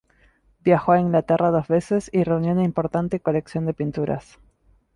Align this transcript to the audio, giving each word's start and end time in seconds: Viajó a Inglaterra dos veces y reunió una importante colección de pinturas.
Viajó 0.61 0.93
a 0.93 0.99
Inglaterra 0.99 1.51
dos 1.51 1.67
veces 1.67 2.09
y 2.11 2.23
reunió 2.23 2.53
una 2.53 2.63
importante 2.63 3.19
colección 3.19 3.67
de 3.67 3.75
pinturas. 3.75 4.39